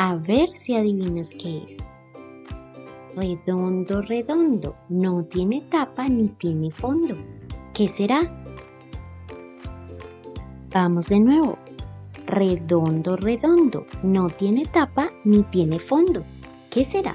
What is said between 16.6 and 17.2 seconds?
¿Qué será?